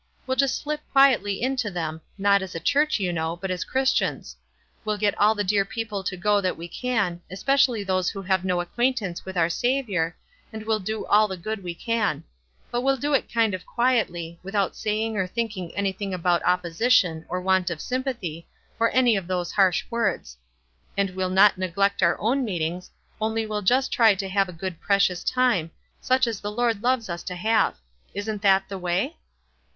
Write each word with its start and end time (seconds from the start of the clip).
We'll 0.25 0.35
just 0.35 0.59
slip 0.59 0.81
quietly 0.91 1.43
into 1.43 1.69
them, 1.69 2.01
not 2.17 2.41
as 2.41 2.55
a 2.55 2.59
church, 2.59 2.99
you 2.99 3.13
know, 3.13 3.35
but 3.35 3.51
as 3.51 3.63
Christians. 3.63 4.35
We'll 4.83 4.97
get 4.97 5.15
all 5.19 5.35
the 5.35 5.43
dear 5.43 5.63
people 5.63 6.03
to 6.05 6.17
go 6.17 6.41
that 6.41 6.57
we 6.57 6.67
can, 6.67 7.21
especially 7.29 7.83
those 7.83 8.09
w 8.09 8.23
r 8.23 8.25
ho 8.25 8.33
have 8.33 8.43
no 8.43 8.61
acquaintance 8.61 9.25
with 9.25 9.37
our 9.37 9.47
Sav 9.47 9.85
iour, 9.85 10.13
and 10.51 10.65
we'll 10.65 10.79
do 10.79 11.05
all 11.05 11.27
the 11.27 11.37
good 11.37 11.61
we 11.63 11.75
can; 11.75 12.23
but 12.71 12.81
we'll 12.81 12.97
do 12.97 13.13
it 13.13 13.31
kind 13.31 13.53
of 13.53 13.67
quietly, 13.67 14.39
without 14.41 14.75
saying 14.75 15.17
or 15.17 15.27
thinking 15.27 15.69
324 15.69 15.69
WISE 15.69 15.73
AND 15.75 15.85
OTHERWISE. 15.85 15.93
anything 16.01 16.13
about 16.15 16.51
opposition, 17.21 17.25
or 17.29 17.39
want 17.39 17.69
of 17.69 17.79
sympathy, 17.79 18.47
or 18.79 18.89
any 18.95 19.15
of 19.15 19.27
those 19.27 19.51
harsh 19.51 19.85
words; 19.91 20.35
and 20.97 21.11
we'll 21.11 21.29
not 21.29 21.59
neg 21.59 21.77
lect 21.77 22.01
our 22.01 22.19
own 22.19 22.43
meetings, 22.43 22.89
only 23.21 23.45
we'll 23.45 23.61
just 23.61 23.91
try 23.91 24.15
to 24.15 24.27
have 24.27 24.49
a 24.49 24.51
good 24.51 24.81
precious 24.81 25.23
time, 25.23 25.69
such 25.99 26.25
as 26.25 26.39
the 26.39 26.49
Lord 26.49 26.81
loves 26.81 27.07
us 27.07 27.21
to 27.21 27.35
have. 27.35 27.75
Isn't 28.15 28.41
that 28.41 28.67
the 28.67 28.79
way?" 28.79 29.17